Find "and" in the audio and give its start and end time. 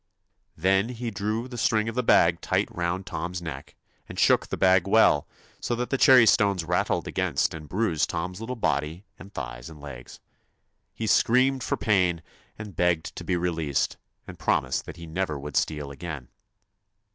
4.09-4.17, 7.53-7.69, 9.19-9.31, 9.69-9.79, 12.57-12.75, 14.27-14.39